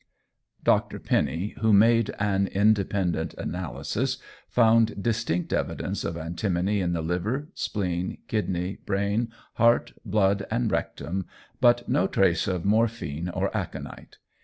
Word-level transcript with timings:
Dr. 0.63 0.97
Penny, 0.97 1.49
who 1.59 1.71
made 1.71 2.09
an 2.17 2.47
independent 2.47 3.35
analysis, 3.35 4.17
found 4.49 5.03
distinct 5.03 5.53
evidence 5.53 6.03
of 6.03 6.17
antimony 6.17 6.81
in 6.81 6.93
the 6.93 7.03
liver, 7.03 7.49
spleen, 7.53 8.17
kidney, 8.27 8.79
brain, 8.83 9.31
heart, 9.61 9.93
blood, 10.03 10.47
and 10.49 10.71
rectum, 10.71 11.27
but 11.59 11.87
no 11.87 12.07
trace 12.07 12.47
of 12.47 12.65
morphine 12.65 13.29
or 13.29 13.55
aconite. 13.55 14.17